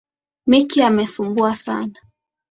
[0.47, 1.99] Micky anasumbua Sana.